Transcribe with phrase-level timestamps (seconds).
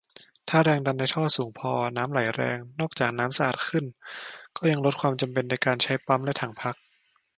[0.49, 3.85] ถ้าแรงดันในท่อสูงพอ น้ำไหลแรง นอกจากน้ำจะสะอาดขึ้น
[4.57, 6.75] ก็ยังลดความจำเป็นในการใช้ปั๊มและถังพัก